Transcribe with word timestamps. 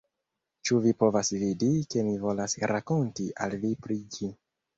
Ĉu 0.69 0.77
vi 0.85 0.93
povas 1.03 1.29
vidi, 1.41 1.69
ke 1.91 2.05
mi 2.07 2.15
volas 2.25 2.57
rakonti 2.73 3.27
al 3.47 3.55
vi 3.67 3.73
pri 3.87 4.01
ĝi 4.19 4.33